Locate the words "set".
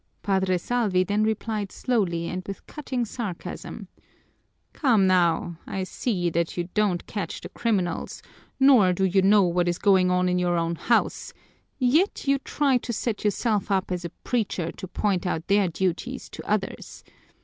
12.91-13.23